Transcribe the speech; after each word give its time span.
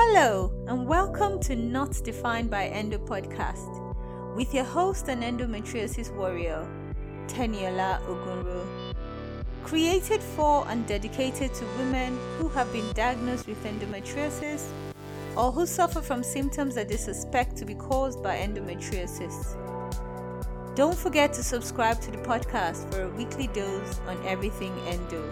Hello, 0.00 0.52
and 0.68 0.86
welcome 0.86 1.40
to 1.40 1.56
Not 1.56 1.90
Defined 2.04 2.48
by 2.48 2.66
Endo 2.66 2.98
podcast 2.98 3.66
with 4.36 4.54
your 4.54 4.62
host 4.62 5.08
and 5.08 5.24
endometriosis 5.24 6.14
warrior, 6.14 6.64
Teniola 7.26 8.00
Ogunro. 8.06 8.64
Created 9.64 10.22
for 10.22 10.64
and 10.68 10.86
dedicated 10.86 11.52
to 11.52 11.64
women 11.78 12.16
who 12.38 12.48
have 12.50 12.72
been 12.72 12.92
diagnosed 12.92 13.48
with 13.48 13.60
endometriosis 13.64 14.68
or 15.36 15.50
who 15.50 15.66
suffer 15.66 16.00
from 16.00 16.22
symptoms 16.22 16.76
that 16.76 16.88
they 16.88 16.96
suspect 16.96 17.56
to 17.56 17.64
be 17.64 17.74
caused 17.74 18.22
by 18.22 18.36
endometriosis. 18.36 19.56
Don't 20.76 20.96
forget 20.96 21.32
to 21.32 21.42
subscribe 21.42 22.00
to 22.02 22.12
the 22.12 22.18
podcast 22.18 22.88
for 22.94 23.02
a 23.02 23.08
weekly 23.08 23.48
dose 23.48 23.98
on 24.06 24.24
everything 24.24 24.72
endo. 24.86 25.28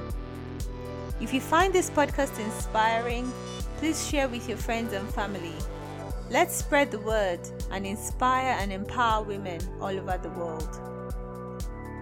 If 1.21 1.33
you 1.33 1.41
find 1.41 1.73
this 1.73 1.89
podcast 1.89 2.37
inspiring, 2.41 3.33
please 3.79 4.09
share 4.09 4.29
with 4.29 4.49
your 4.49 4.59
friends 4.59 4.93
and 4.93 5.09
family. 5.11 5.55
Let's 6.31 6.57
spread 6.57 6.91
the 6.91 6.99
word 6.99 7.41
and 7.71 7.87
inspire 7.87 8.57
and 8.59 8.73
empower 8.73 9.23
women 9.23 9.61
all 9.81 9.97
over 9.97 10.19
the 10.21 10.31
world. 10.31 10.81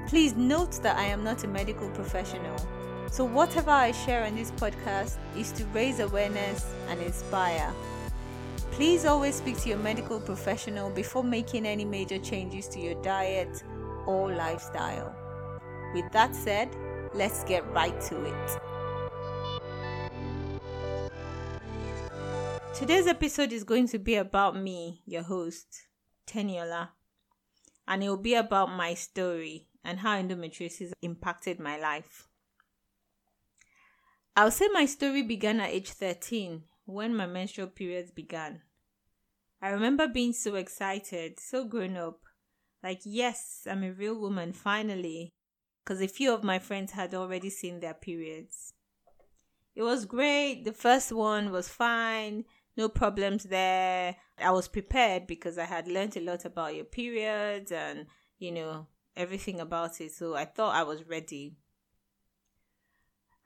Please 0.09 0.35
note 0.35 0.83
that 0.83 0.97
I 0.97 1.05
am 1.05 1.25
not 1.25 1.45
a 1.45 1.49
medical 1.49 1.91
professional, 1.91 2.57
so 3.11 3.25
whatever 3.25 3.71
I 3.71 3.93
share 3.93 4.25
on 4.25 4.35
this 4.35 4.51
podcast 4.53 5.17
is 5.37 5.53
to 5.53 5.65
raise 5.67 6.01
awareness 6.01 6.73
and 6.89 7.01
inspire. 7.01 7.73
Please 8.71 9.05
always 9.05 9.37
speak 9.37 9.57
to 9.59 9.69
your 9.69 9.79
medical 9.79 10.21
professional 10.21 10.91
before 10.91 11.23
making 11.23 11.67
any 11.67 11.85
major 11.85 12.19
changes 12.19 12.67
to 12.69 12.81
your 12.81 13.01
diet 13.03 13.63
or 14.07 14.33
lifestyle. 14.33 15.15
With 15.95 16.11
that 16.13 16.35
said, 16.35 16.75
let's 17.15 17.45
get 17.45 17.65
right 17.73 18.01
to 18.03 18.25
it. 18.25 18.74
Today's 22.75 23.07
episode 23.07 23.53
is 23.53 23.63
going 23.63 23.87
to 23.89 24.01
be 24.01 24.17
about 24.17 24.57
me, 24.57 25.01
your 25.07 25.23
host, 25.23 25.87
Teniola, 26.27 26.89
and 27.87 28.03
it 28.03 28.09
will 28.09 28.17
be 28.17 28.35
about 28.35 28.69
my 28.69 28.95
story 28.95 29.69
and 29.85 30.01
how 30.01 30.21
endometriosis 30.21 30.91
impacted 31.01 31.61
my 31.61 31.79
life. 31.79 32.27
I'll 34.37 34.51
say 34.51 34.67
my 34.73 34.87
story 34.87 35.23
began 35.23 35.61
at 35.61 35.71
age 35.71 35.91
13 35.91 36.65
when 36.85 37.15
my 37.15 37.27
menstrual 37.27 37.69
periods 37.69 38.11
began. 38.11 38.63
I 39.63 39.69
remember 39.69 40.09
being 40.09 40.33
so 40.33 40.57
excited, 40.57 41.39
so 41.39 41.65
grown 41.65 41.97
up. 41.97 42.23
Like, 42.83 43.03
yes, 43.05 43.69
I'm 43.71 43.85
a 43.85 43.93
real 43.93 44.19
woman 44.19 44.53
finally, 44.53 45.33
because 45.85 46.03
a 46.03 46.09
few 46.09 46.35
of 46.35 46.43
my 46.43 46.59
friends 46.59 46.91
had 46.91 47.15
already 47.15 47.51
seen 47.51 47.79
their 47.79 47.95
periods. 47.95 48.73
It 49.77 49.83
was 49.83 50.07
great. 50.07 50.65
The 50.65 50.73
first 50.73 51.13
one 51.13 51.53
was 51.53 51.69
fine 51.69 52.45
no 52.77 52.89
problems 52.89 53.45
there. 53.45 54.17
I 54.39 54.51
was 54.51 54.69
prepared 54.69 55.27
because 55.27 55.59
I 55.59 55.65
had 55.65 55.89
learned 55.89 56.17
a 56.17 56.21
lot 56.21 56.45
about 56.45 56.75
your 56.75 56.85
periods 56.85 57.71
and, 57.73 58.07
you 58.39 58.53
know, 58.53 58.87
everything 59.17 59.61
about 59.61 60.01
it. 60.01 60.13
So 60.13 60.35
I 60.35 60.45
thought 60.45 60.75
I 60.75 60.83
was 60.83 61.07
ready. 61.09 61.57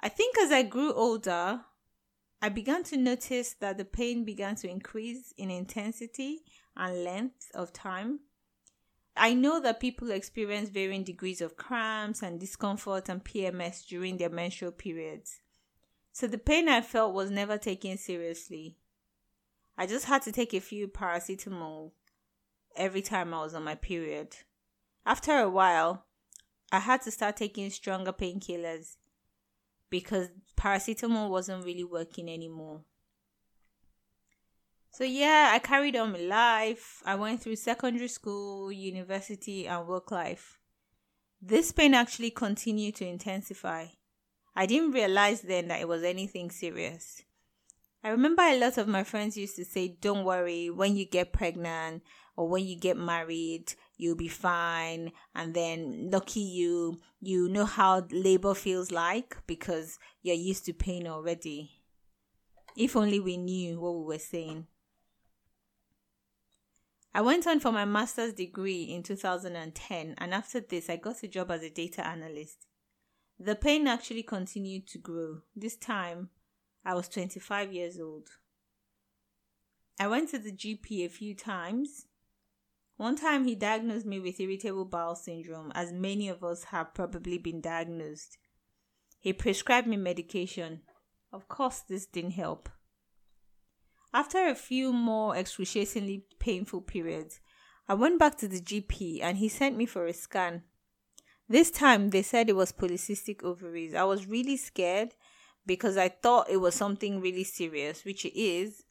I 0.00 0.08
think 0.08 0.38
as 0.38 0.52
I 0.52 0.62
grew 0.62 0.92
older, 0.92 1.60
I 2.40 2.48
began 2.48 2.84
to 2.84 2.96
notice 2.96 3.54
that 3.54 3.78
the 3.78 3.84
pain 3.84 4.24
began 4.24 4.54
to 4.56 4.70
increase 4.70 5.34
in 5.36 5.50
intensity 5.50 6.42
and 6.76 7.02
length 7.02 7.50
of 7.52 7.72
time. 7.72 8.20
I 9.16 9.34
know 9.34 9.60
that 9.60 9.80
people 9.80 10.12
experience 10.12 10.68
varying 10.68 11.02
degrees 11.02 11.40
of 11.40 11.56
cramps 11.56 12.22
and 12.22 12.38
discomfort 12.38 13.08
and 13.08 13.24
PMS 13.24 13.84
during 13.86 14.16
their 14.16 14.30
menstrual 14.30 14.70
periods. 14.70 15.40
So 16.12 16.28
the 16.28 16.38
pain 16.38 16.68
I 16.68 16.80
felt 16.80 17.14
was 17.14 17.30
never 17.30 17.58
taken 17.58 17.98
seriously. 17.98 18.76
I 19.80 19.86
just 19.86 20.06
had 20.06 20.22
to 20.22 20.32
take 20.32 20.52
a 20.52 20.60
few 20.60 20.88
paracetamol 20.88 21.92
every 22.76 23.00
time 23.00 23.32
I 23.32 23.42
was 23.42 23.54
on 23.54 23.62
my 23.62 23.76
period. 23.76 24.34
After 25.06 25.38
a 25.38 25.48
while, 25.48 26.04
I 26.72 26.80
had 26.80 27.00
to 27.02 27.12
start 27.12 27.36
taking 27.36 27.70
stronger 27.70 28.12
painkillers 28.12 28.96
because 29.88 30.30
paracetamol 30.56 31.30
wasn't 31.30 31.64
really 31.64 31.84
working 31.84 32.28
anymore. 32.28 32.82
So, 34.90 35.04
yeah, 35.04 35.50
I 35.52 35.60
carried 35.60 35.94
on 35.94 36.10
my 36.10 36.18
life. 36.18 37.00
I 37.06 37.14
went 37.14 37.40
through 37.40 37.54
secondary 37.56 38.08
school, 38.08 38.72
university, 38.72 39.68
and 39.68 39.86
work 39.86 40.10
life. 40.10 40.58
This 41.40 41.70
pain 41.70 41.94
actually 41.94 42.30
continued 42.30 42.96
to 42.96 43.06
intensify. 43.06 43.86
I 44.56 44.66
didn't 44.66 44.90
realize 44.90 45.42
then 45.42 45.68
that 45.68 45.80
it 45.80 45.86
was 45.86 46.02
anything 46.02 46.50
serious. 46.50 47.22
I 48.04 48.10
remember 48.10 48.42
a 48.42 48.58
lot 48.58 48.78
of 48.78 48.86
my 48.86 49.02
friends 49.02 49.36
used 49.36 49.56
to 49.56 49.64
say, 49.64 49.96
Don't 50.00 50.24
worry, 50.24 50.70
when 50.70 50.96
you 50.96 51.04
get 51.04 51.32
pregnant 51.32 52.02
or 52.36 52.48
when 52.48 52.64
you 52.64 52.78
get 52.78 52.96
married, 52.96 53.74
you'll 53.96 54.16
be 54.16 54.28
fine. 54.28 55.12
And 55.34 55.54
then, 55.54 56.08
lucky 56.10 56.40
you, 56.40 56.98
you 57.20 57.48
know 57.48 57.64
how 57.64 58.06
labor 58.10 58.54
feels 58.54 58.92
like 58.92 59.36
because 59.46 59.98
you're 60.22 60.36
used 60.36 60.64
to 60.66 60.72
pain 60.72 61.06
already. 61.08 61.70
If 62.76 62.94
only 62.94 63.18
we 63.18 63.36
knew 63.36 63.80
what 63.80 63.96
we 63.98 64.04
were 64.04 64.20
saying. 64.20 64.68
I 67.12 67.22
went 67.22 67.48
on 67.48 67.58
for 67.58 67.72
my 67.72 67.84
master's 67.84 68.32
degree 68.32 68.84
in 68.84 69.02
2010, 69.02 70.14
and 70.18 70.34
after 70.34 70.60
this, 70.60 70.88
I 70.88 70.96
got 70.96 71.24
a 71.24 71.26
job 71.26 71.50
as 71.50 71.62
a 71.62 71.70
data 71.70 72.06
analyst. 72.06 72.66
The 73.40 73.56
pain 73.56 73.88
actually 73.88 74.22
continued 74.22 74.86
to 74.88 74.98
grow. 74.98 75.38
This 75.56 75.76
time, 75.76 76.30
I 76.84 76.94
was 76.94 77.08
25 77.08 77.72
years 77.72 77.98
old. 78.00 78.28
I 80.00 80.06
went 80.06 80.30
to 80.30 80.38
the 80.38 80.52
GP 80.52 81.04
a 81.04 81.08
few 81.08 81.34
times. 81.34 82.06
One 82.96 83.16
time 83.16 83.44
he 83.44 83.54
diagnosed 83.54 84.06
me 84.06 84.20
with 84.20 84.40
irritable 84.40 84.84
bowel 84.84 85.14
syndrome, 85.14 85.72
as 85.74 85.92
many 85.92 86.28
of 86.28 86.42
us 86.42 86.64
have 86.64 86.94
probably 86.94 87.38
been 87.38 87.60
diagnosed. 87.60 88.38
He 89.18 89.32
prescribed 89.32 89.86
me 89.86 89.96
medication. 89.96 90.82
Of 91.32 91.48
course, 91.48 91.80
this 91.80 92.06
didn't 92.06 92.32
help. 92.32 92.68
After 94.14 94.46
a 94.46 94.54
few 94.54 94.92
more 94.92 95.36
excruciatingly 95.36 96.24
painful 96.38 96.82
periods, 96.82 97.40
I 97.88 97.94
went 97.94 98.18
back 98.18 98.38
to 98.38 98.48
the 98.48 98.60
GP 98.60 99.20
and 99.22 99.38
he 99.38 99.48
sent 99.48 99.76
me 99.76 99.86
for 99.86 100.06
a 100.06 100.12
scan. 100.12 100.62
This 101.48 101.70
time 101.70 102.10
they 102.10 102.22
said 102.22 102.48
it 102.48 102.56
was 102.56 102.72
polycystic 102.72 103.42
ovaries. 103.42 103.94
I 103.94 104.04
was 104.04 104.26
really 104.26 104.56
scared 104.56 105.14
because 105.68 105.98
I 105.98 106.08
thought 106.08 106.48
it 106.48 106.56
was 106.56 106.74
something 106.74 107.20
really 107.20 107.44
serious, 107.44 108.04
which 108.04 108.24
it 108.24 108.36
is. 108.36 108.84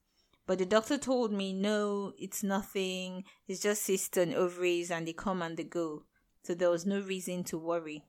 But 0.45 0.59
the 0.59 0.65
doctor 0.65 0.97
told 0.97 1.33
me, 1.33 1.51
no, 1.51 2.13
it's 2.19 2.43
nothing. 2.43 3.25
It's 3.47 3.61
just 3.61 3.83
cysts 3.83 4.15
and 4.15 4.33
ovaries 4.33 4.91
and 4.91 5.07
they 5.07 5.13
come 5.13 5.41
and 5.41 5.57
they 5.57 5.63
go. 5.63 6.03
So 6.43 6.53
there 6.53 6.69
was 6.69 6.85
no 6.85 7.01
reason 7.01 7.43
to 7.45 7.57
worry. 7.57 8.05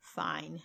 Fine. 0.00 0.62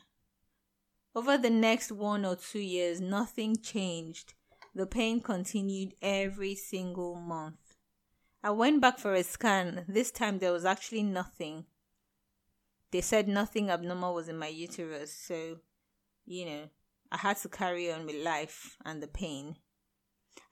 Over 1.13 1.37
the 1.37 1.49
next 1.49 1.91
one 1.91 2.25
or 2.25 2.37
two 2.37 2.61
years, 2.61 3.01
nothing 3.01 3.57
changed. 3.57 4.33
The 4.73 4.85
pain 4.85 5.19
continued 5.19 5.93
every 6.01 6.55
single 6.55 7.15
month. 7.15 7.75
I 8.41 8.51
went 8.51 8.79
back 8.79 8.97
for 8.97 9.13
a 9.13 9.21
scan. 9.21 9.83
This 9.85 10.11
time 10.11 10.39
there 10.39 10.53
was 10.53 10.63
actually 10.63 11.03
nothing. 11.03 11.65
They 12.91 13.01
said 13.01 13.27
nothing 13.27 13.69
abnormal 13.69 14.15
was 14.15 14.29
in 14.29 14.37
my 14.37 14.47
uterus, 14.47 15.13
so 15.13 15.57
you 16.31 16.45
know, 16.45 16.69
I 17.11 17.17
had 17.17 17.37
to 17.37 17.49
carry 17.49 17.91
on 17.91 18.05
with 18.05 18.23
life 18.23 18.77
and 18.85 19.03
the 19.03 19.07
pain. 19.07 19.57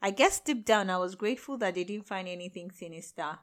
I 0.02 0.10
guess 0.10 0.40
deep 0.40 0.64
down 0.64 0.90
I 0.90 0.98
was 0.98 1.14
grateful 1.14 1.56
that 1.58 1.74
they 1.74 1.84
didn't 1.84 2.06
find 2.06 2.28
anything 2.28 2.70
sinister. 2.70 3.38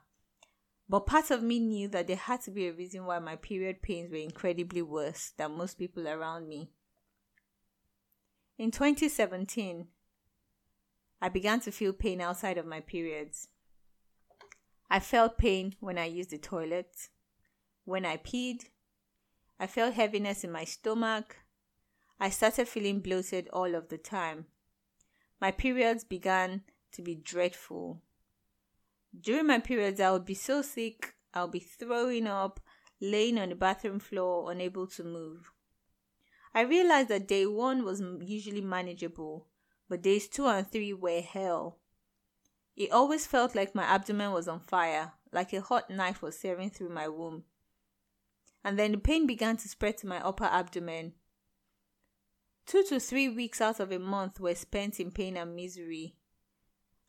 But 0.88 1.06
part 1.06 1.30
of 1.30 1.42
me 1.42 1.58
knew 1.58 1.88
that 1.88 2.06
there 2.06 2.16
had 2.16 2.40
to 2.42 2.50
be 2.50 2.66
a 2.66 2.72
reason 2.72 3.04
why 3.04 3.18
my 3.18 3.36
period 3.36 3.82
pains 3.82 4.10
were 4.10 4.16
incredibly 4.16 4.82
worse 4.82 5.32
than 5.36 5.56
most 5.58 5.78
people 5.78 6.08
around 6.08 6.48
me. 6.48 6.70
In 8.56 8.70
2017, 8.70 9.86
I 11.20 11.28
began 11.28 11.60
to 11.60 11.72
feel 11.72 11.92
pain 11.92 12.20
outside 12.20 12.56
of 12.56 12.66
my 12.66 12.80
periods. 12.80 13.48
I 14.90 15.00
felt 15.00 15.38
pain 15.38 15.74
when 15.80 15.98
I 15.98 16.06
used 16.06 16.30
the 16.30 16.38
toilet, 16.38 17.08
when 17.84 18.06
I 18.06 18.16
peed. 18.16 18.64
I 19.60 19.66
felt 19.66 19.94
heaviness 19.94 20.44
in 20.44 20.52
my 20.52 20.64
stomach, 20.64 21.36
I 22.20 22.30
started 22.30 22.68
feeling 22.68 23.00
bloated 23.00 23.48
all 23.52 23.74
of 23.74 23.88
the 23.88 23.98
time. 23.98 24.46
My 25.40 25.52
periods 25.52 26.02
began 26.04 26.62
to 26.92 27.02
be 27.02 27.14
dreadful. 27.14 28.02
During 29.18 29.46
my 29.46 29.60
periods, 29.60 30.00
I 30.00 30.10
would 30.10 30.24
be 30.24 30.34
so 30.34 30.62
sick, 30.62 31.14
I 31.32 31.42
would 31.42 31.52
be 31.52 31.60
throwing 31.60 32.26
up, 32.26 32.60
laying 33.00 33.38
on 33.38 33.50
the 33.50 33.54
bathroom 33.54 34.00
floor, 34.00 34.50
unable 34.50 34.86
to 34.88 35.04
move. 35.04 35.52
I 36.54 36.62
realized 36.62 37.08
that 37.10 37.28
day 37.28 37.46
one 37.46 37.84
was 37.84 38.02
usually 38.20 38.62
manageable, 38.62 39.46
but 39.88 40.02
days 40.02 40.28
two 40.28 40.46
and 40.46 40.68
three 40.70 40.92
were 40.92 41.20
hell. 41.20 41.78
It 42.76 42.90
always 42.90 43.26
felt 43.26 43.54
like 43.54 43.74
my 43.74 43.84
abdomen 43.84 44.32
was 44.32 44.48
on 44.48 44.60
fire, 44.60 45.12
like 45.32 45.52
a 45.52 45.60
hot 45.60 45.90
knife 45.90 46.22
was 46.22 46.38
searing 46.38 46.70
through 46.70 46.90
my 46.90 47.08
womb. 47.08 47.44
And 48.64 48.78
then 48.78 48.92
the 48.92 48.98
pain 48.98 49.26
began 49.26 49.56
to 49.58 49.68
spread 49.68 49.98
to 49.98 50.06
my 50.06 50.20
upper 50.20 50.44
abdomen, 50.44 51.14
Two 52.68 52.82
to 52.82 53.00
three 53.00 53.30
weeks 53.30 53.62
out 53.62 53.80
of 53.80 53.90
a 53.92 53.98
month 53.98 54.38
were 54.38 54.54
spent 54.54 55.00
in 55.00 55.10
pain 55.10 55.38
and 55.38 55.56
misery. 55.56 56.16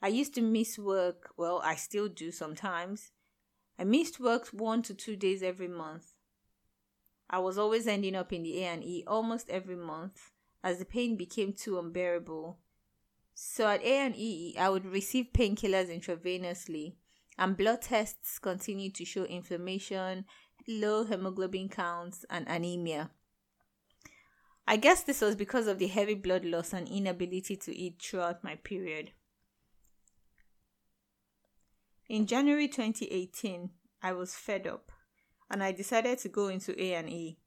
I 0.01 0.07
used 0.07 0.33
to 0.35 0.41
miss 0.41 0.79
work. 0.79 1.33
Well, 1.35 1.61
I 1.61 1.75
still 1.75 2.07
do 2.07 2.31
sometimes. 2.31 3.11
I 3.77 3.83
missed 3.83 4.21
work 4.21 4.47
one 4.53 4.83
to 4.83 4.93
two 4.93 5.17
days 5.17 5.43
every 5.43 5.67
month. 5.67 6.13
I 7.29 7.39
was 7.39 7.57
always 7.57 7.87
ending 7.87 8.15
up 8.15 8.31
in 8.31 8.43
the 8.43 8.63
A&E 8.63 9.03
almost 9.05 9.49
every 9.49 9.75
month 9.75 10.31
as 10.63 10.79
the 10.79 10.85
pain 10.85 11.17
became 11.17 11.51
too 11.51 11.77
unbearable. 11.77 12.59
So 13.33 13.67
at 13.67 13.83
A&E, 13.83 14.55
I 14.57 14.69
would 14.69 14.85
receive 14.85 15.33
painkillers 15.33 15.93
intravenously 15.93 16.93
and 17.37 17.57
blood 17.57 17.81
tests 17.81 18.39
continued 18.39 18.95
to 18.95 19.03
show 19.03 19.25
inflammation, 19.25 20.23
low 20.69 21.03
hemoglobin 21.03 21.67
counts 21.67 22.23
and 22.29 22.47
anemia. 22.47 23.11
I 24.71 24.75
guess 24.75 25.01
this 25.01 25.21
was 25.21 25.35
because 25.35 25.65
of 25.65 25.79
the 25.79 25.87
heavy 25.87 26.13
blood 26.13 26.45
loss 26.45 26.73
and 26.73 26.87
inability 26.87 27.55
to 27.55 27.75
eat 27.75 27.99
throughout 27.99 28.43
my 28.43 28.53
period. 28.53 29.09
In 32.07 32.27
January 32.27 32.67
2018, 32.67 33.71
I 34.03 34.13
was 34.13 34.35
fed 34.35 34.67
up 34.67 34.91
and 35.49 35.63
I 35.63 35.71
decided 35.71 36.19
to 36.19 36.29
go 36.29 36.49
into 36.49 36.79
A&E. 36.79 37.39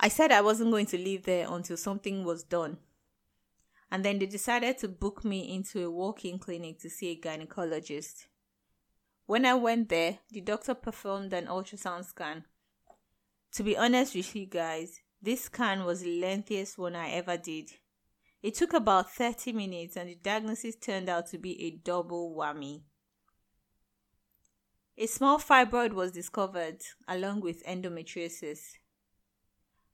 I 0.00 0.08
said 0.08 0.32
I 0.32 0.40
wasn't 0.40 0.70
going 0.70 0.86
to 0.86 0.96
leave 0.96 1.24
there 1.24 1.46
until 1.50 1.76
something 1.76 2.24
was 2.24 2.42
done. 2.42 2.78
And 3.90 4.02
then 4.02 4.20
they 4.20 4.26
decided 4.26 4.78
to 4.78 4.88
book 4.88 5.26
me 5.26 5.54
into 5.54 5.84
a 5.84 5.90
walk-in 5.90 6.38
clinic 6.38 6.80
to 6.80 6.88
see 6.88 7.10
a 7.10 7.20
gynecologist. 7.20 8.28
When 9.26 9.44
I 9.44 9.52
went 9.52 9.90
there, 9.90 10.20
the 10.30 10.40
doctor 10.40 10.72
performed 10.72 11.34
an 11.34 11.48
ultrasound 11.48 12.06
scan. 12.06 12.46
To 13.52 13.62
be 13.62 13.76
honest 13.76 14.14
with 14.14 14.34
you 14.34 14.46
guys, 14.46 15.02
this 15.24 15.44
scan 15.44 15.84
was 15.84 16.02
the 16.02 16.20
lengthiest 16.20 16.76
one 16.76 16.94
I 16.94 17.10
ever 17.10 17.36
did. 17.36 17.70
It 18.42 18.54
took 18.54 18.74
about 18.74 19.10
30 19.10 19.52
minutes 19.52 19.96
and 19.96 20.10
the 20.10 20.16
diagnosis 20.16 20.76
turned 20.76 21.08
out 21.08 21.28
to 21.28 21.38
be 21.38 21.62
a 21.62 21.70
double 21.70 22.34
whammy. 22.36 22.82
A 24.98 25.06
small 25.06 25.38
fibroid 25.38 25.94
was 25.94 26.12
discovered 26.12 26.82
along 27.08 27.40
with 27.40 27.64
endometriosis. 27.64 28.76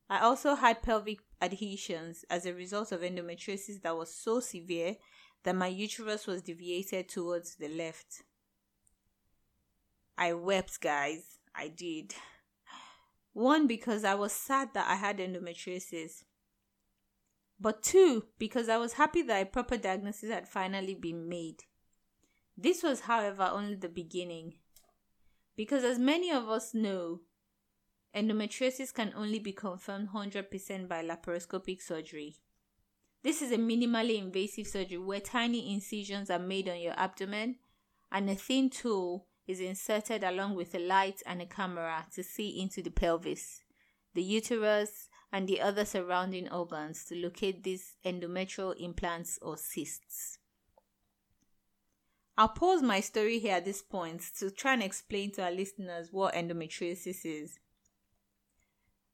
I 0.09 0.19
also 0.19 0.57
had 0.57 0.83
pelvic 0.83 1.21
adhesions 1.41 2.25
as 2.29 2.45
a 2.45 2.53
result 2.53 2.91
of 2.91 3.03
endometriosis 3.03 3.81
that 3.83 3.97
was 3.97 4.13
so 4.13 4.41
severe 4.41 4.97
that 5.45 5.55
my 5.55 5.69
uterus 5.69 6.27
was 6.27 6.43
deviated 6.43 7.09
towards 7.09 7.55
the 7.55 7.69
left. 7.69 8.25
I 10.19 10.33
wept, 10.33 10.81
guys. 10.81 11.39
I 11.55 11.69
did. 11.69 12.15
One, 13.41 13.67
because 13.67 14.05
I 14.05 14.17
was 14.17 14.33
sad 14.33 14.75
that 14.75 14.87
I 14.87 14.97
had 14.97 15.17
endometriosis. 15.17 16.25
But 17.59 17.83
two, 17.83 18.25
because 18.39 18.69
I 18.69 18.77
was 18.77 18.93
happy 18.93 19.23
that 19.23 19.43
a 19.43 19.47
proper 19.47 19.79
diagnosis 19.79 20.31
had 20.31 20.47
finally 20.47 20.95
been 20.95 21.27
made. 21.27 21.65
This 22.55 22.83
was, 22.83 23.01
however, 23.01 23.49
only 23.51 23.77
the 23.77 23.89
beginning. 23.89 24.57
Because 25.57 25.85
as 25.85 25.99
many 25.99 26.31
of 26.31 26.51
us 26.51 26.75
know, 26.75 27.21
endometriosis 28.15 28.93
can 28.93 29.15
only 29.17 29.39
be 29.39 29.53
confirmed 29.53 30.11
100% 30.15 30.87
by 30.87 31.03
laparoscopic 31.03 31.81
surgery. 31.81 32.37
This 33.23 33.41
is 33.41 33.53
a 33.53 33.57
minimally 33.57 34.19
invasive 34.19 34.67
surgery 34.67 34.99
where 34.99 35.19
tiny 35.19 35.73
incisions 35.73 36.29
are 36.29 36.39
made 36.39 36.69
on 36.69 36.79
your 36.79 36.99
abdomen 36.99 37.57
and 38.13 38.29
a 38.29 38.35
thin 38.35 38.69
tool 38.69 39.29
is 39.51 39.61
inserted 39.61 40.23
along 40.23 40.55
with 40.55 40.75
a 40.75 40.79
light 40.79 41.23
and 41.27 41.43
a 41.43 41.47
camera 41.47 42.07
to 42.15 42.23
see 42.23 42.61
into 42.61 42.83
the 42.83 42.91
pelvis, 42.91 43.63
the 44.15 44.23
uterus, 44.23 45.09
and 45.33 45.49
the 45.49 45.61
other 45.61 45.85
surrounding 45.85 46.49
organs 46.51 47.05
to 47.05 47.17
locate 47.17 47.63
these 47.63 47.97
endometrial 48.05 48.75
implants 48.81 49.39
or 49.43 49.57
cysts. 49.57 50.39
I'll 52.39 52.49
pause 52.49 52.81
my 52.81 53.01
story 53.01 53.39
here 53.39 53.57
at 53.57 53.65
this 53.65 53.83
point 53.83 54.23
to 54.39 54.51
try 54.51 54.75
and 54.75 54.83
explain 54.83 55.33
to 55.33 55.43
our 55.43 55.51
listeners 55.51 56.09
what 56.11 56.35
endometriosis 56.35 57.25
is. 57.25 57.59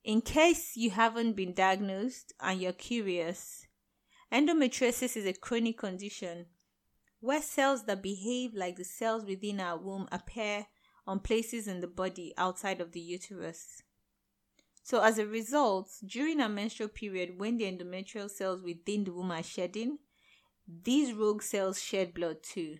In 0.04 0.20
case 0.20 0.76
you 0.76 0.90
haven't 0.90 1.32
been 1.32 1.52
diagnosed 1.52 2.32
and 2.40 2.60
you're 2.60 2.72
curious, 2.72 3.66
endometriosis 4.30 5.16
is 5.16 5.26
a 5.26 5.32
chronic 5.32 5.78
condition 5.78 6.46
where 7.20 7.42
cells 7.42 7.84
that 7.84 8.02
behave 8.02 8.54
like 8.54 8.76
the 8.76 8.84
cells 8.84 9.24
within 9.24 9.60
our 9.60 9.78
womb 9.78 10.08
appear 10.12 10.66
on 11.06 11.20
places 11.20 11.66
in 11.66 11.80
the 11.80 11.86
body 11.86 12.34
outside 12.36 12.80
of 12.80 12.92
the 12.92 13.00
uterus. 13.00 13.82
So, 14.82 15.02
as 15.02 15.18
a 15.18 15.26
result, 15.26 15.90
during 16.04 16.40
our 16.40 16.48
menstrual 16.48 16.88
period, 16.88 17.38
when 17.38 17.56
the 17.56 17.64
endometrial 17.64 18.30
cells 18.30 18.62
within 18.62 19.04
the 19.04 19.12
womb 19.12 19.32
are 19.32 19.42
shedding, 19.42 19.98
these 20.68 21.12
rogue 21.12 21.42
cells 21.42 21.82
shed 21.82 22.14
blood 22.14 22.42
too. 22.42 22.78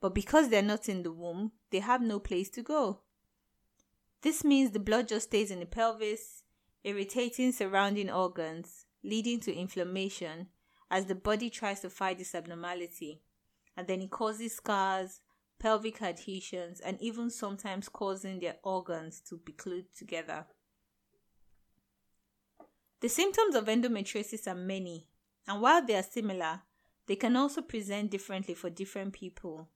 But 0.00 0.14
because 0.14 0.48
they're 0.48 0.62
not 0.62 0.88
in 0.88 1.02
the 1.02 1.12
womb, 1.12 1.52
they 1.70 1.78
have 1.78 2.02
no 2.02 2.18
place 2.18 2.50
to 2.50 2.62
go. 2.62 3.00
This 4.22 4.44
means 4.44 4.70
the 4.70 4.78
blood 4.78 5.08
just 5.08 5.28
stays 5.28 5.50
in 5.50 5.60
the 5.60 5.66
pelvis, 5.66 6.42
irritating 6.84 7.52
surrounding 7.52 8.10
organs, 8.10 8.86
leading 9.02 9.40
to 9.40 9.54
inflammation 9.54 10.48
as 10.90 11.06
the 11.06 11.14
body 11.14 11.48
tries 11.48 11.80
to 11.80 11.90
fight 11.90 12.18
this 12.18 12.34
abnormality 12.34 13.22
and 13.76 13.86
then 13.86 14.00
it 14.00 14.10
causes 14.10 14.56
scars, 14.56 15.20
pelvic 15.58 16.02
adhesions, 16.02 16.80
and 16.80 17.00
even 17.00 17.30
sometimes 17.30 17.88
causing 17.88 18.40
their 18.40 18.56
organs 18.62 19.20
to 19.28 19.36
be 19.36 19.52
glued 19.52 19.86
together. 19.94 20.46
The 23.00 23.08
symptoms 23.08 23.54
of 23.54 23.66
endometriosis 23.66 24.46
are 24.46 24.54
many, 24.54 25.08
and 25.46 25.60
while 25.60 25.84
they 25.84 25.96
are 25.96 26.02
similar, 26.02 26.62
they 27.06 27.16
can 27.16 27.36
also 27.36 27.62
present 27.62 28.10
differently 28.10 28.54
for 28.54 28.70
different 28.70 29.12
people. 29.12 29.68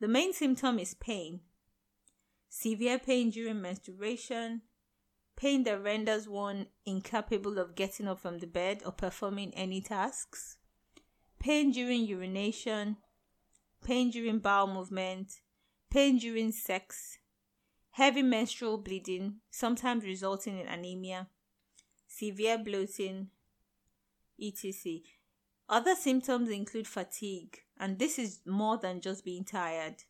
The 0.00 0.08
main 0.08 0.32
symptom 0.32 0.78
is 0.78 0.94
pain. 0.94 1.40
Severe 2.48 2.98
pain 2.98 3.30
during 3.30 3.60
menstruation, 3.62 4.62
pain 5.36 5.62
that 5.64 5.82
renders 5.82 6.28
one 6.28 6.66
incapable 6.84 7.58
of 7.58 7.74
getting 7.74 8.08
up 8.08 8.18
from 8.18 8.38
the 8.38 8.46
bed 8.46 8.82
or 8.84 8.92
performing 8.92 9.54
any 9.54 9.80
tasks, 9.80 10.58
pain 11.40 11.72
during 11.72 12.04
urination, 12.04 12.98
pain 13.82 14.10
during 14.10 14.38
bowel 14.38 14.66
movement, 14.66 15.40
pain 15.90 16.18
during 16.18 16.52
sex, 16.52 17.18
heavy 17.92 18.22
menstrual 18.22 18.78
bleeding, 18.78 19.36
sometimes 19.50 20.04
resulting 20.04 20.58
in 20.58 20.68
anemia, 20.68 21.28
severe 22.06 22.58
bloating, 22.58 23.28
etc. 24.40 25.00
Other 25.68 25.94
symptoms 25.94 26.50
include 26.50 26.86
fatigue, 26.86 27.58
and 27.78 27.98
this 27.98 28.18
is 28.18 28.40
more 28.46 28.76
than 28.76 29.00
just 29.00 29.24
being 29.24 29.44
tired. 29.44 30.04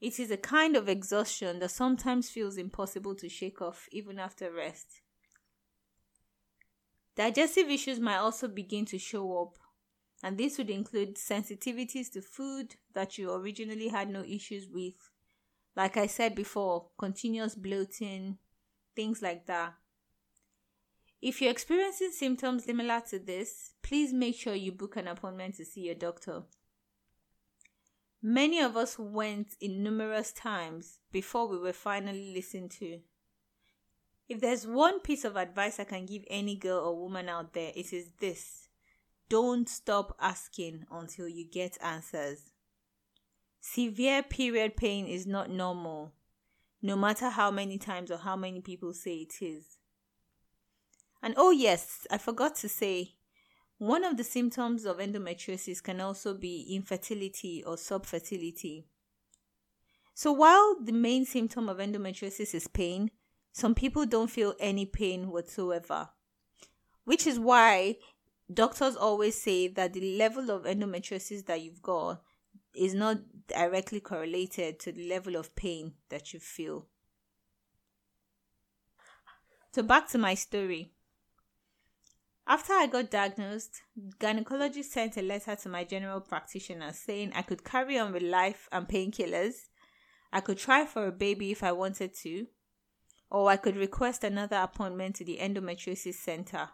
It 0.00 0.20
is 0.20 0.30
a 0.30 0.36
kind 0.36 0.76
of 0.76 0.88
exhaustion 0.88 1.58
that 1.58 1.70
sometimes 1.70 2.30
feels 2.30 2.56
impossible 2.56 3.14
to 3.16 3.28
shake 3.28 3.60
off 3.60 3.88
even 3.90 4.18
after 4.18 4.52
rest. 4.52 5.00
Digestive 7.18 7.68
issues 7.68 7.98
might 7.98 8.18
also 8.18 8.46
begin 8.46 8.84
to 8.86 8.96
show 8.96 9.42
up, 9.42 9.58
and 10.22 10.38
this 10.38 10.56
would 10.56 10.70
include 10.70 11.16
sensitivities 11.16 12.12
to 12.12 12.22
food 12.22 12.76
that 12.94 13.18
you 13.18 13.32
originally 13.32 13.88
had 13.88 14.08
no 14.08 14.22
issues 14.22 14.68
with. 14.72 14.94
Like 15.74 15.96
I 15.96 16.06
said 16.06 16.36
before, 16.36 16.90
continuous 16.96 17.56
bloating, 17.56 18.38
things 18.94 19.20
like 19.20 19.46
that. 19.46 19.74
If 21.20 21.42
you're 21.42 21.50
experiencing 21.50 22.12
symptoms 22.12 22.66
similar 22.66 23.02
to 23.10 23.18
this, 23.18 23.72
please 23.82 24.12
make 24.12 24.36
sure 24.36 24.54
you 24.54 24.70
book 24.70 24.94
an 24.94 25.08
appointment 25.08 25.56
to 25.56 25.64
see 25.64 25.80
your 25.80 25.96
doctor. 25.96 26.44
Many 28.22 28.60
of 28.60 28.76
us 28.76 28.96
went 28.96 29.56
in 29.60 29.82
numerous 29.82 30.30
times 30.30 31.00
before 31.10 31.48
we 31.48 31.58
were 31.58 31.72
finally 31.72 32.32
listened 32.32 32.70
to. 32.78 33.00
If 34.28 34.40
there's 34.40 34.66
one 34.66 35.00
piece 35.00 35.24
of 35.24 35.36
advice 35.36 35.80
I 35.80 35.84
can 35.84 36.04
give 36.04 36.24
any 36.28 36.54
girl 36.54 36.80
or 36.80 37.00
woman 37.00 37.28
out 37.28 37.54
there, 37.54 37.72
it 37.74 37.92
is 37.92 38.10
this 38.20 38.68
don't 39.28 39.68
stop 39.68 40.16
asking 40.20 40.86
until 40.90 41.28
you 41.28 41.44
get 41.44 41.76
answers. 41.82 42.50
Severe 43.60 44.22
period 44.22 44.76
pain 44.76 45.06
is 45.06 45.26
not 45.26 45.50
normal, 45.50 46.12
no 46.80 46.96
matter 46.96 47.28
how 47.28 47.50
many 47.50 47.76
times 47.76 48.10
or 48.10 48.18
how 48.18 48.36
many 48.36 48.60
people 48.60 48.94
say 48.94 49.16
it 49.16 49.42
is. 49.42 49.78
And 51.22 51.34
oh, 51.36 51.50
yes, 51.50 52.06
I 52.10 52.16
forgot 52.18 52.54
to 52.56 52.68
say, 52.68 53.16
one 53.76 54.04
of 54.04 54.16
the 54.16 54.24
symptoms 54.24 54.84
of 54.84 54.98
endometriosis 54.98 55.82
can 55.82 56.00
also 56.00 56.32
be 56.32 56.74
infertility 56.74 57.62
or 57.64 57.76
subfertility. 57.76 58.84
So, 60.14 60.32
while 60.32 60.76
the 60.80 60.92
main 60.92 61.26
symptom 61.26 61.68
of 61.68 61.78
endometriosis 61.78 62.54
is 62.54 62.66
pain, 62.66 63.10
some 63.58 63.74
people 63.74 64.06
don't 64.06 64.30
feel 64.30 64.54
any 64.60 64.86
pain 64.86 65.32
whatsoever, 65.32 66.10
which 67.02 67.26
is 67.26 67.40
why 67.40 67.96
doctors 68.54 68.94
always 68.94 69.42
say 69.42 69.66
that 69.66 69.94
the 69.94 70.16
level 70.16 70.52
of 70.52 70.62
endometriosis 70.62 71.44
that 71.46 71.60
you've 71.60 71.82
got 71.82 72.22
is 72.72 72.94
not 72.94 73.18
directly 73.48 73.98
correlated 73.98 74.78
to 74.78 74.92
the 74.92 75.08
level 75.08 75.34
of 75.34 75.56
pain 75.56 75.94
that 76.08 76.32
you 76.32 76.38
feel. 76.38 76.86
So 79.74 79.82
back 79.82 80.08
to 80.10 80.18
my 80.18 80.34
story. 80.34 80.92
After 82.46 82.74
I 82.74 82.86
got 82.86 83.10
diagnosed, 83.10 83.82
gynecology 84.20 84.84
sent 84.84 85.16
a 85.16 85.22
letter 85.22 85.56
to 85.56 85.68
my 85.68 85.82
general 85.82 86.20
practitioner 86.20 86.92
saying 86.92 87.32
I 87.34 87.42
could 87.42 87.64
carry 87.64 87.98
on 87.98 88.12
with 88.12 88.22
life 88.22 88.68
and 88.70 88.86
painkillers. 88.86 89.54
I 90.32 90.42
could 90.42 90.58
try 90.58 90.86
for 90.86 91.08
a 91.08 91.12
baby 91.12 91.50
if 91.50 91.64
I 91.64 91.72
wanted 91.72 92.14
to, 92.22 92.46
or 93.30 93.50
I 93.50 93.56
could 93.56 93.76
request 93.76 94.24
another 94.24 94.56
appointment 94.56 95.16
to 95.16 95.24
the 95.24 95.38
endometriosis 95.40 96.14
center, 96.14 96.70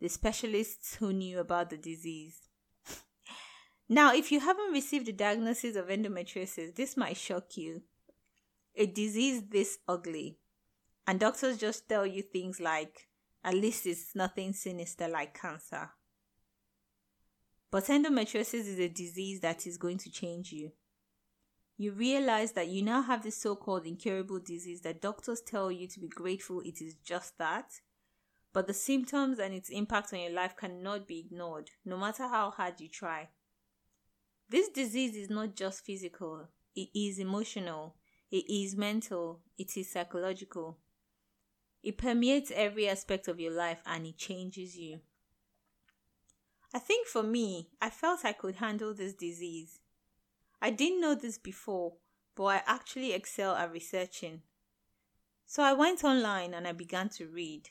the 0.00 0.08
specialists 0.08 0.96
who 0.96 1.12
knew 1.12 1.38
about 1.38 1.70
the 1.70 1.76
disease. 1.76 2.48
now, 3.88 4.14
if 4.14 4.32
you 4.32 4.40
haven't 4.40 4.72
received 4.72 5.08
a 5.08 5.12
diagnosis 5.12 5.76
of 5.76 5.86
endometriosis, 5.86 6.74
this 6.74 6.96
might 6.96 7.16
shock 7.16 7.56
you. 7.56 7.82
A 8.76 8.86
disease 8.86 9.42
this 9.50 9.78
ugly, 9.86 10.38
and 11.06 11.20
doctors 11.20 11.58
just 11.58 11.88
tell 11.88 12.04
you 12.04 12.22
things 12.22 12.58
like, 12.58 13.08
at 13.44 13.54
least 13.54 13.86
it's 13.86 14.16
nothing 14.16 14.52
sinister 14.52 15.06
like 15.06 15.38
cancer. 15.38 15.90
But 17.70 17.84
endometriosis 17.84 18.66
is 18.66 18.78
a 18.78 18.88
disease 18.88 19.40
that 19.40 19.66
is 19.66 19.76
going 19.76 19.98
to 19.98 20.10
change 20.10 20.52
you. 20.52 20.72
You 21.76 21.92
realize 21.92 22.52
that 22.52 22.68
you 22.68 22.82
now 22.82 23.02
have 23.02 23.22
this 23.22 23.36
so 23.36 23.56
called 23.56 23.86
incurable 23.86 24.38
disease 24.38 24.82
that 24.82 25.02
doctors 25.02 25.40
tell 25.40 25.72
you 25.72 25.88
to 25.88 26.00
be 26.00 26.08
grateful 26.08 26.60
it 26.60 26.80
is 26.80 26.94
just 27.04 27.36
that. 27.38 27.80
But 28.52 28.68
the 28.68 28.74
symptoms 28.74 29.40
and 29.40 29.52
its 29.52 29.70
impact 29.70 30.12
on 30.12 30.20
your 30.20 30.30
life 30.30 30.56
cannot 30.56 31.08
be 31.08 31.18
ignored, 31.18 31.70
no 31.84 31.98
matter 31.98 32.28
how 32.28 32.50
hard 32.50 32.80
you 32.80 32.88
try. 32.88 33.28
This 34.48 34.68
disease 34.68 35.16
is 35.16 35.28
not 35.30 35.56
just 35.56 35.84
physical, 35.84 36.46
it 36.76 36.88
is 36.94 37.18
emotional, 37.18 37.96
it 38.30 38.44
is 38.48 38.76
mental, 38.76 39.40
it 39.58 39.76
is 39.76 39.90
psychological. 39.90 40.78
It 41.82 41.98
permeates 41.98 42.52
every 42.54 42.88
aspect 42.88 43.28
of 43.28 43.40
your 43.40 43.52
life 43.52 43.80
and 43.84 44.06
it 44.06 44.16
changes 44.16 44.76
you. 44.76 45.00
I 46.72 46.78
think 46.78 47.06
for 47.06 47.22
me, 47.22 47.70
I 47.80 47.90
felt 47.90 48.24
I 48.24 48.32
could 48.32 48.56
handle 48.56 48.94
this 48.94 49.14
disease. 49.14 49.80
I 50.60 50.70
didn't 50.70 51.00
know 51.00 51.14
this 51.14 51.38
before, 51.38 51.94
but 52.34 52.44
I 52.44 52.62
actually 52.66 53.12
excel 53.12 53.54
at 53.54 53.72
researching. 53.72 54.42
So 55.46 55.62
I 55.62 55.72
went 55.72 56.04
online 56.04 56.54
and 56.54 56.66
I 56.66 56.72
began 56.72 57.08
to 57.10 57.26
read 57.26 57.70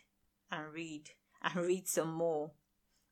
and 0.52 0.72
read 0.72 1.10
and 1.42 1.56
read 1.66 1.88
some 1.88 2.14
more 2.14 2.52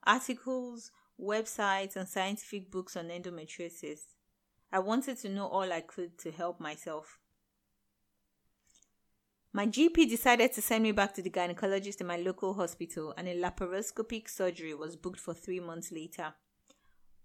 articles, 0.04 0.92
websites, 1.20 1.96
and 1.96 2.08
scientific 2.08 2.72
books 2.72 2.96
on 2.96 3.10
endometriosis. 3.10 4.02
I 4.72 4.80
wanted 4.80 5.18
to 5.20 5.30
know 5.30 5.48
all 5.48 5.72
I 5.72 5.82
could 5.82 6.18
to 6.20 6.32
help 6.32 6.60
myself. 6.60 7.20
My 9.54 9.68
GP 9.68 10.10
decided 10.10 10.54
to 10.54 10.62
send 10.62 10.84
me 10.84 10.94
back 10.94 11.14
to 11.16 11.22
the 11.22 11.30
gynecologist 11.30 12.00
in 12.00 12.08
my 12.08 12.16
local 12.16 12.54
hospital, 12.54 13.14
and 13.18 13.28
a 13.28 13.36
laparoscopic 13.36 14.30
surgery 14.30 14.74
was 14.74 14.96
booked 14.96 15.20
for 15.20 15.34
three 15.34 15.60
months 15.60 15.92
later. 15.92 16.34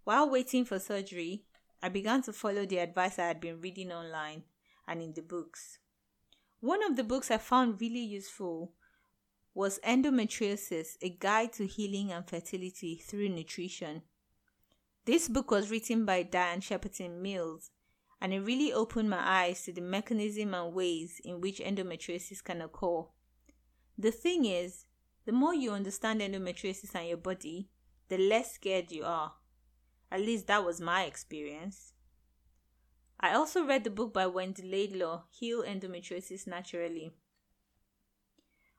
While 0.03 0.29
waiting 0.29 0.65
for 0.65 0.81
surgery, 0.81 1.45
I 1.83 1.89
began 1.89 2.23
to 2.23 2.33
follow 2.33 2.67
the 2.67 2.79
advice 2.79 3.19
I 3.19 3.27
had 3.27 3.41
been 3.41 3.61
reading 3.61 3.93
online 3.93 4.45
and 4.89 5.03
in 5.03 5.13
the 5.13 5.23
books. 5.23 5.79
One 6.61 6.83
of 6.83 6.97
the 6.97 7.05
books 7.05 7.31
I 7.31 7.39
found 7.39 7.81
really 7.81 8.01
useful 8.01 8.73
was 9.55 9.79
Endometriosis 9.87 10.97
A 11.03 11.11
Guide 11.11 11.53
to 11.55 11.67
Healing 11.67 12.13
and 12.13 12.29
Fertility 12.29 12.97
Through 12.97 13.29
Nutrition. 13.29 14.03
This 15.05 15.29
book 15.29 15.51
was 15.51 15.71
written 15.71 16.05
by 16.05 16.23
Diane 16.25 16.61
Shepperson 16.61 17.21
Mills 17.21 17.71
and 18.21 18.33
it 18.33 18.41
really 18.41 18.73
opened 18.73 19.11
my 19.11 19.21
eyes 19.21 19.63
to 19.65 19.73
the 19.73 19.81
mechanism 19.81 20.55
and 20.55 20.75
ways 20.75 21.21
in 21.25 21.41
which 21.41 21.61
endometriosis 21.61 22.43
can 22.43 22.63
occur. 22.63 23.05
The 23.99 24.11
thing 24.11 24.45
is, 24.47 24.87
the 25.27 25.33
more 25.33 25.55
you 25.55 25.73
understand 25.73 26.21
endometriosis 26.21 26.95
and 26.95 27.09
your 27.09 27.19
body, 27.19 27.69
the 28.09 28.19
less 28.19 28.55
scared 28.55 28.91
you 28.91 29.05
are. 29.05 29.33
At 30.11 30.21
least 30.21 30.47
that 30.47 30.65
was 30.65 30.81
my 30.81 31.05
experience. 31.05 31.93
I 33.19 33.35
also 33.35 33.65
read 33.65 33.85
the 33.85 33.91
book 33.91 34.13
by 34.13 34.27
Wendy 34.27 34.63
Laidlaw, 34.63 35.25
Heal 35.31 35.63
Endometriosis 35.63 36.47
Naturally. 36.47 37.13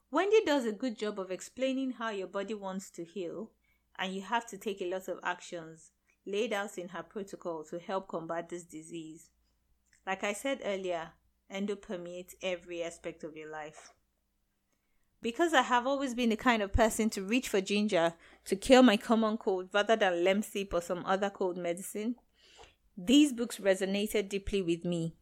Wendy 0.09 0.43
does 0.45 0.65
a 0.65 0.71
good 0.71 0.97
job 0.97 1.19
of 1.19 1.31
explaining 1.31 1.91
how 1.91 2.11
your 2.11 2.27
body 2.27 2.53
wants 2.53 2.89
to 2.91 3.03
heal, 3.03 3.51
and 3.99 4.13
you 4.13 4.21
have 4.21 4.45
to 4.47 4.57
take 4.57 4.81
a 4.81 4.89
lot 4.89 5.07
of 5.07 5.19
actions 5.23 5.91
laid 6.25 6.53
out 6.53 6.77
in 6.77 6.89
her 6.89 7.03
protocol 7.03 7.63
to 7.63 7.79
help 7.79 8.07
combat 8.07 8.49
this 8.49 8.63
disease. 8.63 9.29
Like 10.05 10.23
I 10.23 10.33
said 10.33 10.61
earlier, 10.63 11.11
endo 11.49 11.75
permeates 11.75 12.35
every 12.41 12.83
aspect 12.83 13.23
of 13.23 13.35
your 13.35 13.49
life. 13.49 13.91
Because 15.21 15.53
I 15.53 15.63
have 15.63 15.87
always 15.87 16.13
been 16.13 16.29
the 16.29 16.35
kind 16.35 16.61
of 16.61 16.71
person 16.71 17.09
to 17.11 17.23
reach 17.23 17.49
for 17.49 17.59
ginger 17.59 18.13
to 18.45 18.55
cure 18.55 18.83
my 18.83 18.97
common 18.97 19.37
cold 19.37 19.69
rather 19.73 19.95
than 19.95 20.23
Lemsip 20.23 20.73
or 20.73 20.81
some 20.81 21.03
other 21.05 21.29
cold 21.29 21.57
medicine, 21.57 22.15
these 22.95 23.33
books 23.33 23.57
resonated 23.57 24.29
deeply 24.29 24.61
with 24.61 24.85
me. 24.85 25.15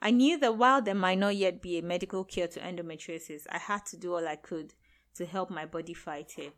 I 0.00 0.10
knew 0.10 0.36
that 0.38 0.56
while 0.56 0.82
there 0.82 0.94
might 0.94 1.18
not 1.18 1.36
yet 1.36 1.62
be 1.62 1.78
a 1.78 1.82
medical 1.82 2.24
cure 2.24 2.48
to 2.48 2.60
endometriosis, 2.60 3.46
I 3.48 3.58
had 3.58 3.86
to 3.86 3.96
do 3.96 4.14
all 4.14 4.26
I 4.26 4.36
could 4.36 4.74
to 5.14 5.26
help 5.26 5.50
my 5.50 5.66
body 5.66 5.94
fight 5.94 6.34
it. 6.38 6.54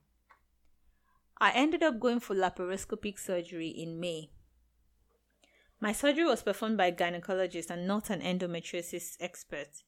I 1.39 1.51
ended 1.51 1.83
up 1.83 2.01
going 2.01 2.21
for 2.21 2.35
laparoscopic 2.35 3.19
surgery 3.19 3.69
in 3.69 4.01
May. 4.01 4.31
My 5.81 5.93
surgery 5.93 6.25
was 6.25 6.43
performed 6.43 6.79
by 6.79 6.87
a 6.87 6.93
gynecologist 6.93 7.69
and 7.69 7.87
not 7.87 8.09
an 8.09 8.23
endometriosis 8.23 9.17
expert. 9.21 9.83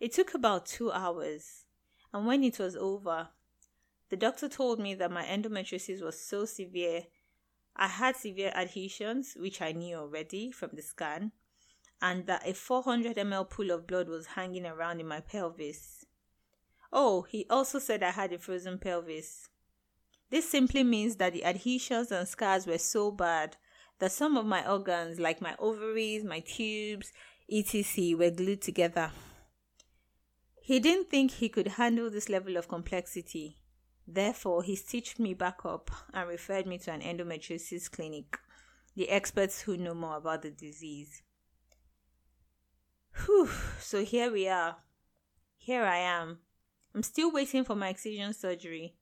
It 0.00 0.12
took 0.12 0.32
about 0.32 0.64
two 0.64 0.90
hours, 0.90 1.64
and 2.12 2.26
when 2.26 2.44
it 2.44 2.58
was 2.58 2.76
over, 2.76 3.28
the 4.10 4.16
doctor 4.16 4.48
told 4.48 4.78
me 4.78 4.94
that 4.94 5.10
my 5.10 5.24
endometriosis 5.24 6.02
was 6.02 6.20
so 6.20 6.44
severe. 6.44 7.04
I 7.74 7.88
had 7.88 8.16
severe 8.16 8.52
adhesions, 8.54 9.34
which 9.38 9.62
I 9.62 9.72
knew 9.72 9.96
already 9.96 10.52
from 10.52 10.70
the 10.74 10.82
scan, 10.82 11.32
and 12.02 12.26
that 12.26 12.46
a 12.46 12.52
400 12.52 13.16
ml 13.16 13.48
pool 13.48 13.70
of 13.70 13.86
blood 13.86 14.08
was 14.08 14.26
hanging 14.26 14.66
around 14.66 15.00
in 15.00 15.08
my 15.08 15.20
pelvis. 15.20 16.04
Oh, 16.92 17.22
he 17.22 17.46
also 17.48 17.78
said 17.78 18.02
I 18.02 18.10
had 18.10 18.32
a 18.32 18.38
frozen 18.38 18.78
pelvis. 18.78 19.48
This 20.28 20.48
simply 20.48 20.84
means 20.84 21.16
that 21.16 21.32
the 21.32 21.44
adhesions 21.44 22.12
and 22.12 22.28
scars 22.28 22.66
were 22.66 22.78
so 22.78 23.10
bad 23.10 23.56
that 23.98 24.12
some 24.12 24.36
of 24.36 24.44
my 24.44 24.68
organs, 24.68 25.18
like 25.18 25.40
my 25.40 25.54
ovaries, 25.58 26.24
my 26.24 26.40
tubes, 26.40 27.12
etc., 27.50 28.16
were 28.16 28.30
glued 28.30 28.60
together. 28.60 29.10
He 30.64 30.78
didn't 30.78 31.10
think 31.10 31.32
he 31.32 31.48
could 31.48 31.66
handle 31.66 32.08
this 32.08 32.28
level 32.28 32.56
of 32.56 32.68
complexity. 32.68 33.58
Therefore, 34.06 34.62
he 34.62 34.76
stitched 34.76 35.18
me 35.18 35.34
back 35.34 35.64
up 35.64 35.90
and 36.14 36.28
referred 36.28 36.68
me 36.68 36.78
to 36.78 36.92
an 36.92 37.00
endometriosis 37.00 37.90
clinic, 37.90 38.38
the 38.94 39.08
experts 39.08 39.62
who 39.62 39.76
know 39.76 39.92
more 39.92 40.18
about 40.18 40.42
the 40.42 40.52
disease. 40.52 41.22
Whew, 43.24 43.50
so 43.80 44.04
here 44.04 44.30
we 44.30 44.46
are. 44.46 44.76
Here 45.56 45.82
I 45.82 45.96
am. 45.96 46.38
I'm 46.94 47.02
still 47.02 47.32
waiting 47.32 47.64
for 47.64 47.74
my 47.74 47.88
excision 47.88 48.32
surgery. 48.32 48.94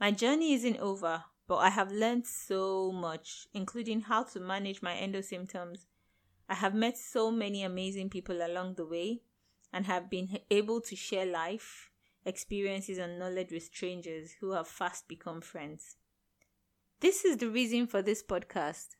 My 0.00 0.12
journey 0.12 0.54
isn't 0.54 0.78
over, 0.78 1.24
but 1.46 1.56
I 1.56 1.68
have 1.68 1.92
learned 1.92 2.26
so 2.26 2.90
much, 2.90 3.46
including 3.52 4.00
how 4.00 4.22
to 4.22 4.40
manage 4.40 4.80
my 4.80 4.94
endo 4.94 5.20
symptoms. 5.20 5.84
I 6.48 6.54
have 6.54 6.74
met 6.74 6.96
so 6.96 7.30
many 7.30 7.64
amazing 7.64 8.08
people 8.08 8.40
along 8.40 8.76
the 8.76 8.86
way 8.86 9.20
and 9.76 9.84
have 9.84 10.08
been 10.08 10.38
able 10.50 10.80
to 10.80 10.96
share 10.96 11.26
life, 11.26 11.90
experiences, 12.24 12.96
and 12.96 13.18
knowledge 13.18 13.52
with 13.52 13.64
strangers 13.64 14.30
who 14.40 14.52
have 14.52 14.66
fast 14.66 15.06
become 15.06 15.42
friends. 15.42 15.96
This 17.00 17.26
is 17.26 17.36
the 17.36 17.50
reason 17.50 17.86
for 17.86 18.00
this 18.00 18.22
podcast. 18.22 18.96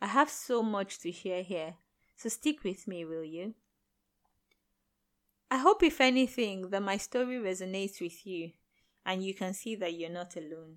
I 0.00 0.06
have 0.06 0.30
so 0.30 0.62
much 0.62 1.00
to 1.00 1.10
share 1.10 1.42
here, 1.42 1.74
so 2.14 2.28
stick 2.28 2.62
with 2.62 2.86
me, 2.86 3.04
will 3.04 3.24
you? 3.24 3.54
I 5.50 5.58
hope, 5.58 5.82
if 5.82 6.00
anything, 6.00 6.70
that 6.70 6.80
my 6.80 6.96
story 6.96 7.38
resonates 7.38 8.00
with 8.00 8.24
you 8.24 8.52
and 9.04 9.24
you 9.24 9.34
can 9.34 9.52
see 9.52 9.74
that 9.74 9.94
you're 9.94 10.10
not 10.10 10.36
alone. 10.36 10.76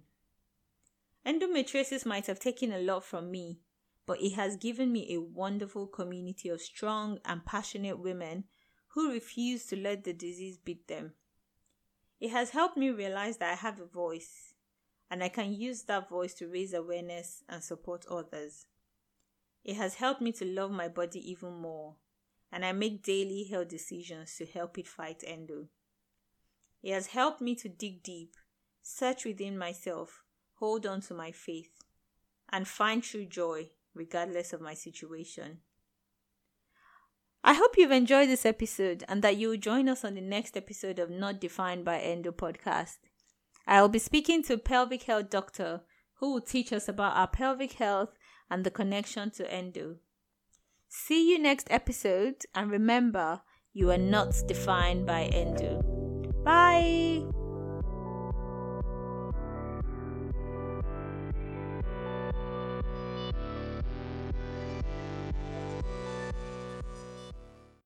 Endometriosis 1.27 2.07
might 2.07 2.25
have 2.25 2.39
taken 2.39 2.71
a 2.71 2.79
lot 2.79 3.03
from 3.03 3.29
me, 3.29 3.59
but 4.07 4.19
it 4.19 4.33
has 4.33 4.57
given 4.57 4.91
me 4.91 5.13
a 5.13 5.21
wonderful 5.21 5.85
community 5.85 6.49
of 6.49 6.59
strong 6.59 7.19
and 7.23 7.45
passionate 7.45 7.99
women 7.99 8.45
who 8.93 9.11
refuse 9.11 9.65
to 9.65 9.75
let 9.75 10.03
the 10.03 10.13
disease 10.13 10.57
beat 10.57 10.87
them. 10.87 11.13
It 12.19 12.29
has 12.29 12.51
helped 12.51 12.77
me 12.77 12.89
realize 12.91 13.37
that 13.37 13.51
I 13.51 13.55
have 13.55 13.79
a 13.79 13.85
voice, 13.85 14.53
and 15.09 15.23
I 15.23 15.29
can 15.29 15.53
use 15.53 15.83
that 15.83 16.09
voice 16.09 16.33
to 16.35 16.47
raise 16.47 16.73
awareness 16.73 17.43
and 17.49 17.63
support 17.63 18.05
others. 18.09 18.65
It 19.63 19.75
has 19.77 19.95
helped 19.95 20.21
me 20.21 20.31
to 20.33 20.45
love 20.45 20.71
my 20.71 20.87
body 20.87 21.19
even 21.31 21.53
more, 21.53 21.95
and 22.51 22.63
I 22.63 22.71
make 22.71 23.03
daily 23.03 23.45
health 23.45 23.69
decisions 23.69 24.35
to 24.37 24.45
help 24.45 24.77
it 24.77 24.87
fight 24.87 25.23
endo. 25.25 25.67
It 26.83 26.93
has 26.93 27.07
helped 27.07 27.41
me 27.41 27.55
to 27.55 27.69
dig 27.69 28.03
deep, 28.03 28.35
search 28.81 29.25
within 29.25 29.57
myself, 29.57 30.23
hold 30.55 30.85
on 30.85 31.01
to 31.01 31.13
my 31.13 31.31
faith, 31.31 31.81
and 32.51 32.67
find 32.67 33.01
true 33.01 33.25
joy 33.25 33.69
regardless 33.95 34.53
of 34.53 34.61
my 34.61 34.73
situation. 34.73 35.59
I 37.45 37.53
hope 37.53 37.77
you've 37.77 37.91
enjoyed 37.91 38.29
this 38.29 38.45
episode 38.45 39.03
and 39.09 39.21
that 39.21 39.35
you 39.35 39.49
will 39.49 39.57
join 39.57 39.89
us 39.89 40.05
on 40.05 40.15
the 40.15 40.21
next 40.21 40.55
episode 40.55 40.97
of 40.97 41.09
Not 41.09 41.41
Defined 41.41 41.83
by 41.83 41.99
Endo 41.99 42.31
podcast. 42.31 42.99
I 43.67 43.81
will 43.81 43.89
be 43.89 43.99
speaking 43.99 44.43
to 44.43 44.53
a 44.53 44.57
pelvic 44.57 45.03
health 45.03 45.29
doctor 45.29 45.81
who 46.19 46.33
will 46.33 46.41
teach 46.41 46.71
us 46.71 46.87
about 46.87 47.17
our 47.17 47.27
pelvic 47.27 47.73
health 47.73 48.11
and 48.49 48.63
the 48.63 48.71
connection 48.71 49.29
to 49.31 49.53
endo. 49.53 49.97
See 50.87 51.31
you 51.31 51.39
next 51.39 51.67
episode 51.69 52.43
and 52.55 52.71
remember, 52.71 53.41
you 53.73 53.91
are 53.91 53.97
not 53.97 54.35
defined 54.47 55.05
by 55.05 55.23
endo. 55.23 55.81
Bye. 56.45 57.42